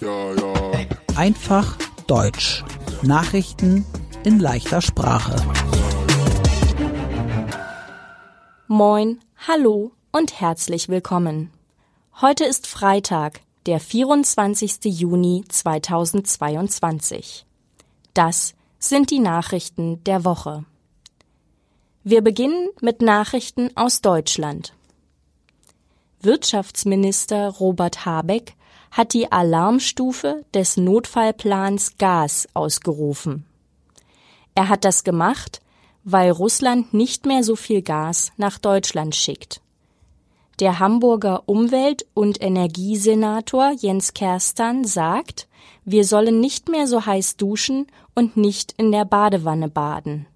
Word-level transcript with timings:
Ja, 0.00 0.34
ja. 0.34 0.52
Einfach 1.16 1.76
Deutsch. 2.06 2.64
Nachrichten 3.02 3.84
in 4.24 4.38
leichter 4.40 4.80
Sprache. 4.80 5.36
Moin, 8.68 9.20
hallo 9.46 9.92
und 10.12 10.40
herzlich 10.40 10.88
willkommen. 10.88 11.50
Heute 12.20 12.44
ist 12.44 12.66
Freitag, 12.66 13.40
der 13.66 13.80
24. 13.80 14.84
Juni 14.84 15.44
2022. 15.48 17.44
Das 18.14 18.54
sind 18.78 19.10
die 19.10 19.18
Nachrichten 19.20 20.02
der 20.04 20.24
Woche. 20.24 20.64
Wir 22.04 22.22
beginnen 22.22 22.68
mit 22.80 23.00
Nachrichten 23.02 23.70
aus 23.76 24.00
Deutschland. 24.00 24.74
Wirtschaftsminister 26.24 27.48
Robert 27.48 28.06
Habeck 28.06 28.54
hat 28.92 29.12
die 29.12 29.32
Alarmstufe 29.32 30.44
des 30.54 30.76
Notfallplans 30.76 31.98
Gas 31.98 32.46
ausgerufen. 32.54 33.44
Er 34.54 34.68
hat 34.68 34.84
das 34.84 35.02
gemacht, 35.02 35.60
weil 36.04 36.30
Russland 36.30 36.94
nicht 36.94 37.26
mehr 37.26 37.42
so 37.42 37.56
viel 37.56 37.82
Gas 37.82 38.32
nach 38.36 38.58
Deutschland 38.58 39.16
schickt. 39.16 39.60
Der 40.60 40.78
Hamburger 40.78 41.42
Umwelt- 41.46 42.06
und 42.14 42.40
Energiesenator 42.40 43.72
Jens 43.72 44.14
Kerstan 44.14 44.84
sagt, 44.84 45.48
wir 45.84 46.04
sollen 46.04 46.38
nicht 46.38 46.68
mehr 46.68 46.86
so 46.86 47.04
heiß 47.04 47.36
duschen 47.36 47.88
und 48.14 48.36
nicht 48.36 48.74
in 48.76 48.92
der 48.92 49.06
Badewanne 49.06 49.68
baden. 49.68 50.26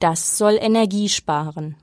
Das 0.00 0.36
soll 0.36 0.58
Energie 0.60 1.08
sparen. 1.08 1.76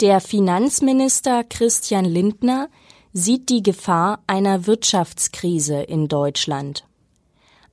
Der 0.00 0.20
Finanzminister 0.20 1.42
Christian 1.42 2.04
Lindner 2.04 2.68
sieht 3.12 3.48
die 3.48 3.64
Gefahr 3.64 4.22
einer 4.28 4.68
Wirtschaftskrise 4.68 5.82
in 5.82 6.06
Deutschland. 6.06 6.84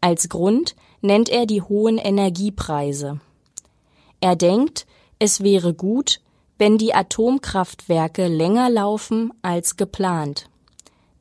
Als 0.01 0.27
Grund 0.27 0.75
nennt 1.01 1.29
er 1.29 1.45
die 1.45 1.61
hohen 1.61 1.99
Energiepreise. 1.99 3.21
Er 4.21 4.35
denkt, 4.35 4.87
es 5.19 5.43
wäre 5.43 5.75
gut, 5.75 6.19
wenn 6.57 6.79
die 6.79 6.95
Atomkraftwerke 6.95 8.27
länger 8.27 8.71
laufen 8.71 9.31
als 9.43 9.77
geplant. 9.77 10.49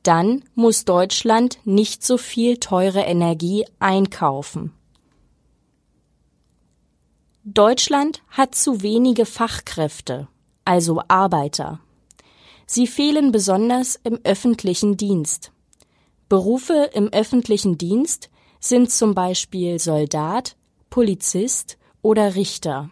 Dann 0.01 0.43
muss 0.55 0.85
Deutschland 0.85 1.59
nicht 1.65 2.03
so 2.03 2.17
viel 2.17 2.57
teure 2.57 3.01
Energie 3.01 3.63
einkaufen. 3.77 4.73
Deutschland 7.43 8.23
hat 8.29 8.55
zu 8.55 8.81
wenige 8.81 9.27
Fachkräfte, 9.27 10.27
also 10.65 11.01
Arbeiter. 11.07 11.79
Sie 12.65 12.87
fehlen 12.87 13.31
besonders 13.31 13.99
im 14.03 14.19
öffentlichen 14.23 14.97
Dienst. 14.97 15.51
Berufe 16.27 16.89
im 16.93 17.09
öffentlichen 17.09 17.77
Dienst 17.77 18.29
sind 18.59 18.89
zum 18.91 19.13
Beispiel 19.13 19.79
Soldat, 19.79 20.55
Polizist 20.89 21.77
oder 22.01 22.35
Richter. 22.35 22.89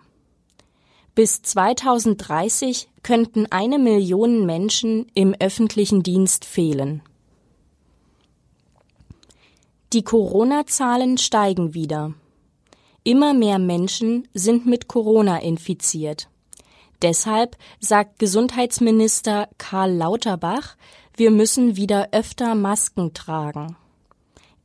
Bis 1.15 1.41
2030 1.41 2.89
könnten 3.01 3.47
eine 3.51 3.79
Million 3.79 4.45
Menschen 4.45 5.07
im 5.13 5.35
öffentlichen 5.39 6.03
Dienst 6.03 6.45
fehlen. 6.45 7.01
Die 9.93 10.03
Corona-Zahlen 10.03 11.17
steigen 11.17 11.73
wieder. 11.73 12.13
Immer 13.03 13.33
mehr 13.33 13.59
Menschen 13.59 14.27
sind 14.33 14.65
mit 14.65 14.87
Corona 14.87 15.39
infiziert. 15.39 16.29
Deshalb 17.01 17.57
sagt 17.79 18.19
Gesundheitsminister 18.19 19.49
Karl 19.57 19.91
Lauterbach, 19.91 20.75
wir 21.15 21.31
müssen 21.31 21.75
wieder 21.75 22.09
öfter 22.11 22.55
Masken 22.55 23.13
tragen. 23.13 23.75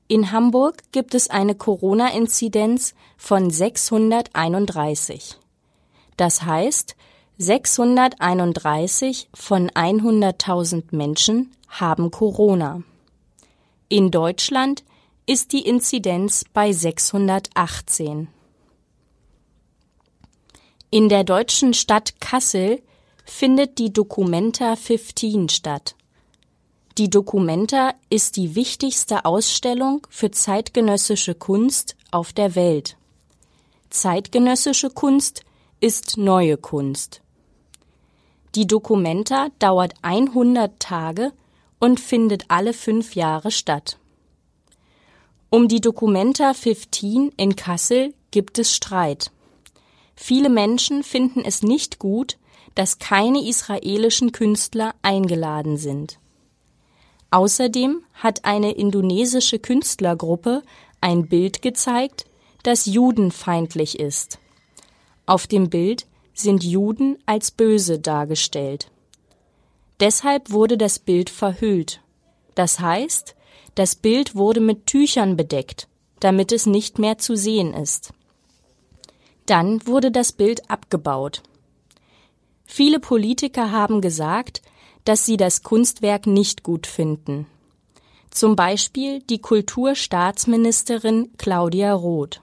In 0.07 0.33
Hamburg 0.33 0.83
gibt 0.93 1.15
es 1.15 1.29
eine 1.29 1.55
Corona-Inzidenz 1.55 2.95
von 3.19 3.51
631. 3.51 5.37
Das 6.17 6.43
heißt, 6.43 6.97
631 7.37 9.29
von 9.35 9.71
100.000 9.71 10.97
Menschen 10.97 11.53
haben 11.69 12.11
Corona. 12.11 12.83
In 13.89 14.11
Deutschland 14.11 14.83
ist 15.27 15.53
die 15.53 15.67
Inzidenz 15.67 16.45
bei 16.53 16.73
618. 16.73 18.29
In 20.91 21.11
der 21.11 21.23
deutschen 21.23 21.75
Stadt 21.75 22.19
Kassel 22.19 22.81
findet 23.27 23.79
die 23.79 23.93
Documenta 23.93 24.75
15 24.75 25.51
statt. 25.51 25.95
Die 26.97 27.11
Documenta 27.11 27.93
ist 28.09 28.37
die 28.37 28.55
wichtigste 28.55 29.27
Ausstellung 29.27 30.07
für 30.09 30.31
zeitgenössische 30.31 31.35
Kunst 31.35 31.95
auf 32.11 32.33
der 32.33 32.55
Welt. 32.55 32.97
Zeitgenössische 33.91 34.89
Kunst 34.89 35.43
ist 35.79 36.17
neue 36.17 36.57
Kunst. 36.57 37.21
Die 38.55 38.67
Documenta 38.67 39.49
dauert 39.59 39.93
100 40.01 40.81
Tage 40.81 41.33
und 41.79 42.01
findet 42.01 42.47
alle 42.49 42.73
fünf 42.73 43.15
Jahre 43.15 43.51
statt. 43.51 43.99
Um 45.51 45.69
die 45.69 45.83
Documenta 45.83 46.55
15 46.55 47.31
in 47.37 47.57
Kassel 47.57 48.15
gibt 48.31 48.59
es 48.59 48.75
Streit. 48.75 49.33
Viele 50.21 50.49
Menschen 50.49 51.05
finden 51.05 51.45
es 51.45 51.63
nicht 51.63 52.01
gut, 52.01 52.39
dass 52.75 52.99
keine 52.99 53.47
israelischen 53.49 54.33
Künstler 54.33 54.97
eingeladen 55.01 55.77
sind. 55.77 56.19
Außerdem 57.31 58.03
hat 58.15 58.45
eine 58.45 58.73
indonesische 58.73 59.61
Künstlergruppe 59.61 60.65
ein 61.01 61.29
Bild 61.29 61.63
gezeigt, 61.63 62.27
das 62.65 62.87
judenfeindlich 62.87 64.01
ist. 64.01 64.41
Auf 65.25 65.47
dem 65.47 65.71
Bild 65.71 66.07
sind 66.35 66.65
Juden 66.65 67.19
als 67.25 67.53
böse 67.53 68.01
dargestellt. 68.01 68.91
Deshalb 70.01 70.51
wurde 70.51 70.77
das 70.77 70.99
Bild 70.99 71.31
verhüllt. 71.31 72.01
Das 72.57 72.81
heißt, 72.81 73.37
das 73.77 73.95
Bild 73.95 74.35
wurde 74.35 74.61
mit 74.61 74.87
Tüchern 74.87 75.37
bedeckt, 75.37 75.87
damit 76.19 76.51
es 76.51 76.67
nicht 76.67 76.99
mehr 76.99 77.19
zu 77.19 77.37
sehen 77.37 77.73
ist. 77.73 78.13
Dann 79.49 79.87
wurde 79.87 80.11
das 80.11 80.33
Bild 80.33 80.71
abgebaut. 80.71 81.43
Viele 82.67 83.01
Politiker 83.01 83.73
haben 83.73 84.03
gesagt, 84.03 84.61
dass 85.05 85.25
sie 85.25 85.39
das 85.39 85.63
Kunstwerk 85.63 86.27
nicht 86.27 86.63
gut 86.63 86.87
finden. 86.87 87.47
Zum 88.31 88.57
Beispiel 88.57 89.21
die 89.21 89.39
Kulturstaatsministerin 89.39 91.31
Claudia 91.39 91.95
Roth. 91.95 92.43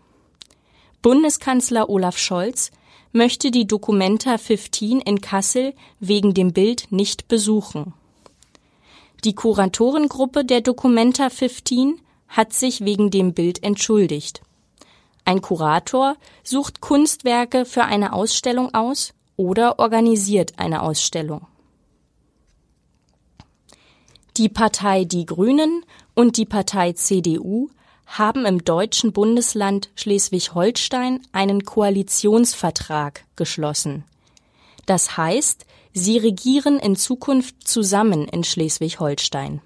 Bundeskanzler 1.04 1.90
Olaf 1.90 2.18
Scholz 2.18 2.72
möchte 3.12 3.52
die 3.52 3.68
Documenta 3.68 4.40
15 4.40 5.00
in 5.00 5.22
Kassel 5.22 5.76
wegen 6.00 6.34
dem 6.34 6.54
Bild 6.54 6.88
nicht 6.90 7.28
besuchen. 7.28 7.94
Die 9.24 9.36
Kuratorengruppe 9.36 10.44
der 10.44 10.62
Documenta 10.62 11.30
15 11.30 12.02
hat 12.30 12.54
sich 12.54 12.84
wegen 12.84 13.12
dem 13.12 13.36
Bild 13.36 13.62
entschuldigt. 13.62 14.42
Ein 15.26 15.42
Kurator 15.42 16.16
sucht 16.44 16.82
Kunstwerke 16.82 17.66
für 17.66 17.84
eine 17.84 18.14
Ausstellung 18.14 18.74
aus 18.74 19.14
oder 19.36 19.80
organisiert 19.80 20.54
eine 20.58 20.84
Ausstellung. 20.84 21.48
Die 24.38 24.50
Partei 24.50 25.04
Die 25.04 25.26
Grünen 25.26 25.84
und 26.14 26.38
die 26.38 26.46
Partei 26.46 26.94
CDU 26.94 27.70
haben 28.06 28.46
im 28.46 28.64
deutschen 28.64 29.12
Bundesland 29.14 29.90
Schleswig-Holstein 29.96 31.22
einen 31.32 31.66
Koalitionsvertrag 31.66 33.26
geschlossen. 33.36 34.04
Das 34.86 35.18
heißt, 35.18 35.66
Sie 35.98 36.18
regieren 36.18 36.78
in 36.78 36.98
Zukunft 36.98 37.66
zusammen 37.66 38.28
in 38.28 38.44
Schleswig-Holstein. 38.44 39.62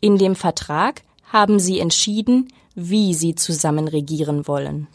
In 0.00 0.18
dem 0.18 0.34
Vertrag 0.34 1.02
haben 1.32 1.60
sie 1.60 1.78
entschieden, 1.78 2.52
wie 2.80 3.12
sie 3.12 3.34
zusammen 3.34 3.88
regieren 3.88 4.46
wollen. 4.46 4.86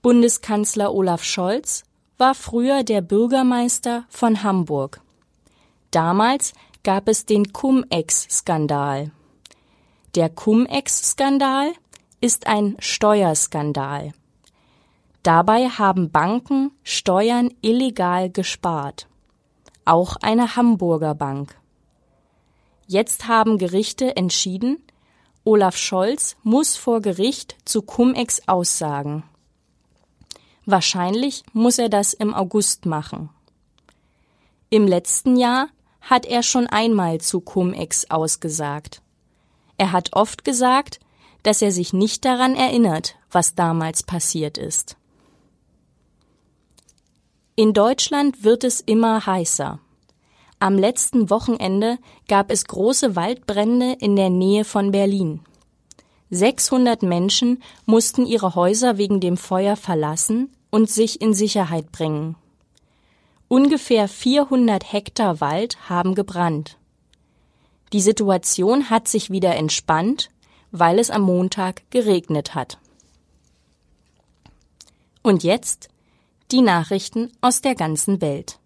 Bundeskanzler 0.00 0.94
Olaf 0.94 1.22
Scholz 1.22 1.84
war 2.16 2.34
früher 2.34 2.82
der 2.82 3.02
Bürgermeister 3.02 4.04
von 4.08 4.42
Hamburg. 4.42 5.02
Damals 5.90 6.54
gab 6.82 7.08
es 7.08 7.26
den 7.26 7.52
Cum-Ex-Skandal. 7.52 9.10
Der 10.14 10.30
Cum-Ex-Skandal 10.30 11.72
ist 12.22 12.46
ein 12.46 12.76
Steuerskandal. 12.78 14.12
Dabei 15.22 15.68
haben 15.68 16.10
Banken 16.10 16.70
Steuern 16.84 17.50
illegal 17.60 18.30
gespart. 18.30 19.08
Auch 19.84 20.16
eine 20.22 20.56
Hamburger 20.56 21.14
Bank. 21.14 21.54
Jetzt 22.86 23.26
haben 23.26 23.58
Gerichte 23.58 24.16
entschieden, 24.16 24.78
Olaf 25.44 25.76
Scholz 25.76 26.36
muss 26.42 26.76
vor 26.76 27.00
Gericht 27.00 27.56
zu 27.64 27.82
Cum-Ex 27.82 28.46
aussagen. 28.46 29.24
Wahrscheinlich 30.64 31.42
muss 31.52 31.78
er 31.78 31.88
das 31.88 32.12
im 32.12 32.34
August 32.34 32.86
machen. 32.86 33.30
Im 34.70 34.86
letzten 34.86 35.36
Jahr 35.36 35.68
hat 36.00 36.26
er 36.26 36.42
schon 36.42 36.66
einmal 36.66 37.20
zu 37.20 37.40
Cum-Ex 37.40 38.10
ausgesagt. 38.10 39.02
Er 39.78 39.92
hat 39.92 40.12
oft 40.12 40.44
gesagt, 40.44 41.00
dass 41.42 41.62
er 41.62 41.72
sich 41.72 41.92
nicht 41.92 42.24
daran 42.24 42.54
erinnert, 42.54 43.16
was 43.30 43.54
damals 43.54 44.02
passiert 44.02 44.58
ist. 44.58 44.96
In 47.56 47.72
Deutschland 47.72 48.44
wird 48.44 48.64
es 48.64 48.80
immer 48.80 49.26
heißer. 49.26 49.80
Am 50.58 50.78
letzten 50.78 51.28
Wochenende 51.28 51.98
gab 52.28 52.50
es 52.50 52.64
große 52.64 53.14
Waldbrände 53.14 53.96
in 54.00 54.16
der 54.16 54.30
Nähe 54.30 54.64
von 54.64 54.90
Berlin. 54.90 55.40
600 56.30 57.02
Menschen 57.02 57.62
mussten 57.84 58.24
ihre 58.24 58.54
Häuser 58.54 58.96
wegen 58.96 59.20
dem 59.20 59.36
Feuer 59.36 59.76
verlassen 59.76 60.50
und 60.70 60.90
sich 60.90 61.20
in 61.20 61.34
Sicherheit 61.34 61.92
bringen. 61.92 62.36
Ungefähr 63.48 64.08
400 64.08 64.92
Hektar 64.92 65.40
Wald 65.40 65.88
haben 65.88 66.14
gebrannt. 66.14 66.78
Die 67.92 68.00
Situation 68.00 68.90
hat 68.90 69.06
sich 69.06 69.30
wieder 69.30 69.54
entspannt, 69.54 70.30
weil 70.72 70.98
es 70.98 71.10
am 71.10 71.22
Montag 71.22 71.88
geregnet 71.90 72.54
hat. 72.54 72.78
Und 75.22 75.44
jetzt 75.44 75.88
die 76.50 76.62
Nachrichten 76.62 77.30
aus 77.40 77.60
der 77.60 77.74
ganzen 77.74 78.20
Welt. 78.20 78.58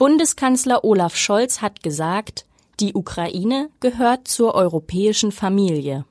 Bundeskanzler 0.00 0.82
Olaf 0.82 1.14
Scholz 1.14 1.60
hat 1.60 1.82
gesagt, 1.82 2.46
die 2.80 2.94
Ukraine 2.94 3.68
gehört 3.80 4.28
zur 4.28 4.54
europäischen 4.54 5.30
Familie. 5.30 6.06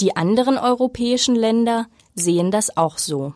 Die 0.00 0.16
anderen 0.16 0.56
europäischen 0.56 1.34
Länder 1.34 1.88
sehen 2.14 2.50
das 2.50 2.78
auch 2.78 2.96
so. 2.96 3.34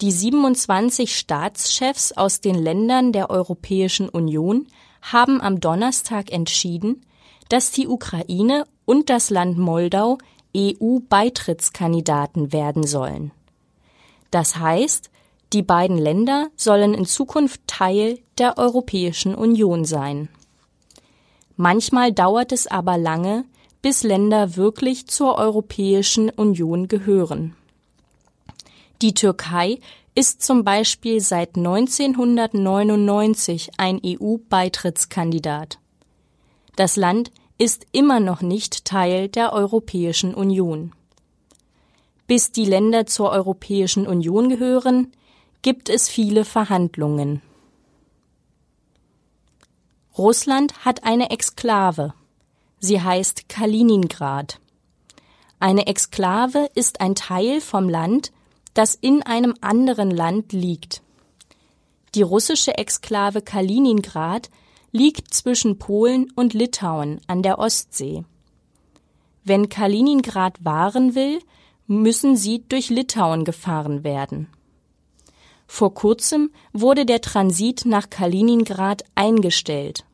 Die 0.00 0.10
27 0.10 1.14
Staatschefs 1.14 2.12
aus 2.12 2.40
den 2.40 2.54
Ländern 2.54 3.12
der 3.12 3.28
Europäischen 3.28 4.08
Union 4.08 4.66
haben 5.02 5.42
am 5.42 5.60
Donnerstag 5.60 6.32
entschieden, 6.32 7.04
dass 7.50 7.70
die 7.70 7.86
Ukraine 7.86 8.64
und 8.86 9.10
das 9.10 9.28
Land 9.28 9.58
Moldau 9.58 10.16
EU-Beitrittskandidaten 10.56 12.50
werden 12.54 12.86
sollen. 12.86 13.30
Das 14.30 14.56
heißt, 14.56 15.10
die 15.54 15.62
beiden 15.62 15.96
Länder 15.96 16.50
sollen 16.56 16.92
in 16.94 17.06
Zukunft 17.06 17.62
Teil 17.66 18.18
der 18.38 18.58
Europäischen 18.58 19.34
Union 19.34 19.84
sein. 19.84 20.28
Manchmal 21.56 22.12
dauert 22.12 22.50
es 22.50 22.66
aber 22.66 22.98
lange, 22.98 23.44
bis 23.80 24.02
Länder 24.02 24.56
wirklich 24.56 25.06
zur 25.06 25.38
Europäischen 25.38 26.30
Union 26.30 26.88
gehören. 26.88 27.54
Die 29.00 29.14
Türkei 29.14 29.78
ist 30.16 30.42
zum 30.42 30.64
Beispiel 30.64 31.20
seit 31.20 31.56
1999 31.56 33.70
ein 33.76 34.00
EU-Beitrittskandidat. 34.04 35.78
Das 36.76 36.96
Land 36.96 37.30
ist 37.58 37.86
immer 37.92 38.18
noch 38.18 38.42
nicht 38.42 38.84
Teil 38.84 39.28
der 39.28 39.52
Europäischen 39.52 40.34
Union. 40.34 40.90
Bis 42.26 42.50
die 42.50 42.64
Länder 42.64 43.06
zur 43.06 43.30
Europäischen 43.30 44.08
Union 44.08 44.48
gehören, 44.48 45.12
gibt 45.64 45.88
es 45.88 46.10
viele 46.10 46.44
Verhandlungen. 46.44 47.40
Russland 50.18 50.84
hat 50.84 51.04
eine 51.04 51.30
Exklave. 51.30 52.12
Sie 52.80 53.00
heißt 53.00 53.48
Kaliningrad. 53.48 54.60
Eine 55.58 55.86
Exklave 55.86 56.68
ist 56.74 57.00
ein 57.00 57.14
Teil 57.14 57.62
vom 57.62 57.88
Land, 57.88 58.30
das 58.74 58.94
in 58.94 59.22
einem 59.22 59.54
anderen 59.62 60.10
Land 60.10 60.52
liegt. 60.52 61.00
Die 62.14 62.20
russische 62.20 62.76
Exklave 62.76 63.40
Kaliningrad 63.40 64.50
liegt 64.92 65.32
zwischen 65.32 65.78
Polen 65.78 66.30
und 66.36 66.52
Litauen 66.52 67.22
an 67.26 67.42
der 67.42 67.58
Ostsee. 67.58 68.26
Wenn 69.44 69.70
Kaliningrad 69.70 70.62
wahren 70.62 71.14
will, 71.14 71.38
müssen 71.86 72.36
sie 72.36 72.62
durch 72.68 72.90
Litauen 72.90 73.46
gefahren 73.46 74.04
werden. 74.04 74.48
Vor 75.66 75.94
kurzem 75.94 76.50
wurde 76.72 77.06
der 77.06 77.20
Transit 77.20 77.84
nach 77.86 78.10
Kaliningrad 78.10 79.04
eingestellt. 79.14 80.04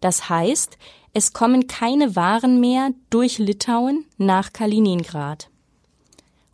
Das 0.00 0.28
heißt, 0.28 0.78
es 1.12 1.32
kommen 1.32 1.66
keine 1.66 2.16
Waren 2.16 2.60
mehr 2.60 2.90
durch 3.10 3.38
Litauen 3.38 4.04
nach 4.16 4.52
Kaliningrad. 4.52 5.50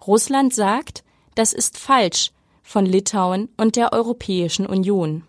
Russland 0.07 0.55
sagt, 0.55 1.05
das 1.35 1.53
ist 1.53 1.79
falsch 1.79 2.33
von 2.63 2.87
Litauen 2.87 3.49
und 3.57 3.77
der 3.77 3.93
Europäischen 3.93 4.67
Union. 4.67 5.25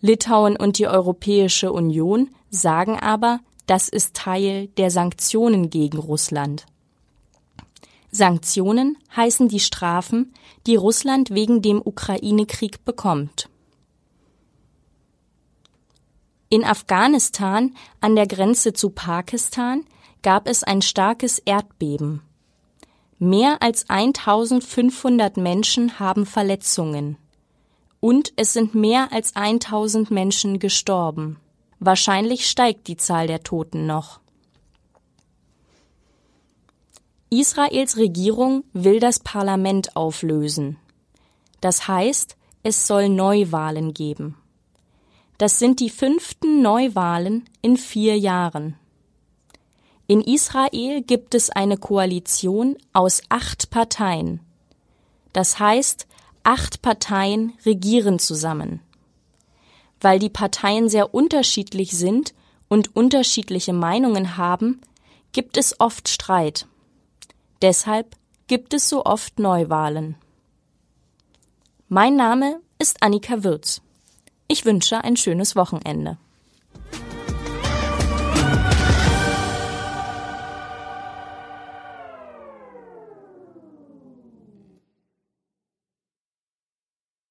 Litauen 0.00 0.56
und 0.56 0.78
die 0.78 0.86
Europäische 0.86 1.72
Union 1.72 2.30
sagen 2.50 2.98
aber, 2.98 3.40
das 3.66 3.88
ist 3.88 4.14
Teil 4.14 4.68
der 4.78 4.90
Sanktionen 4.90 5.70
gegen 5.70 5.98
Russland. 5.98 6.66
Sanktionen 8.10 8.98
heißen 9.14 9.48
die 9.48 9.60
Strafen, 9.60 10.32
die 10.66 10.76
Russland 10.76 11.30
wegen 11.30 11.62
dem 11.62 11.80
Ukraine-Krieg 11.84 12.84
bekommt. 12.84 13.48
In 16.48 16.64
Afghanistan 16.64 17.76
an 18.00 18.16
der 18.16 18.26
Grenze 18.26 18.72
zu 18.72 18.90
Pakistan 18.90 19.84
gab 20.22 20.48
es 20.48 20.64
ein 20.64 20.82
starkes 20.82 21.38
Erdbeben. 21.38 22.22
Mehr 23.18 23.62
als 23.62 23.88
1500 23.88 25.36
Menschen 25.36 26.00
haben 26.00 26.26
Verletzungen. 26.26 27.16
Und 28.00 28.32
es 28.36 28.54
sind 28.54 28.74
mehr 28.74 29.12
als 29.12 29.36
1000 29.36 30.10
Menschen 30.10 30.58
gestorben. 30.58 31.38
Wahrscheinlich 31.78 32.48
steigt 32.48 32.88
die 32.88 32.96
Zahl 32.96 33.26
der 33.26 33.42
Toten 33.42 33.86
noch. 33.86 34.19
Israels 37.32 37.96
Regierung 37.96 38.64
will 38.72 38.98
das 38.98 39.20
Parlament 39.20 39.94
auflösen. 39.94 40.78
Das 41.60 41.86
heißt, 41.86 42.36
es 42.64 42.88
soll 42.88 43.08
Neuwahlen 43.08 43.94
geben. 43.94 44.36
Das 45.38 45.60
sind 45.60 45.78
die 45.78 45.90
fünften 45.90 46.60
Neuwahlen 46.60 47.48
in 47.62 47.76
vier 47.76 48.18
Jahren. 48.18 48.74
In 50.08 50.20
Israel 50.22 51.02
gibt 51.02 51.36
es 51.36 51.50
eine 51.50 51.76
Koalition 51.76 52.76
aus 52.92 53.22
acht 53.28 53.70
Parteien. 53.70 54.40
Das 55.32 55.60
heißt, 55.60 56.08
acht 56.42 56.82
Parteien 56.82 57.52
regieren 57.64 58.18
zusammen. 58.18 58.80
Weil 60.00 60.18
die 60.18 60.30
Parteien 60.30 60.88
sehr 60.88 61.14
unterschiedlich 61.14 61.92
sind 61.92 62.34
und 62.66 62.96
unterschiedliche 62.96 63.72
Meinungen 63.72 64.36
haben, 64.36 64.80
gibt 65.30 65.56
es 65.56 65.78
oft 65.78 66.08
Streit. 66.08 66.66
Deshalb 67.62 68.16
gibt 68.46 68.72
es 68.72 68.88
so 68.88 69.04
oft 69.04 69.38
Neuwahlen. 69.38 70.16
Mein 71.88 72.16
Name 72.16 72.60
ist 72.78 73.02
Annika 73.02 73.44
Würz. 73.44 73.82
Ich 74.48 74.64
wünsche 74.64 75.04
ein 75.04 75.16
schönes 75.16 75.56
Wochenende. 75.56 76.16